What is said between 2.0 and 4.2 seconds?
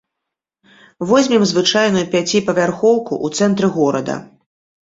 пяціпавярхоўку ў цэнтры горада.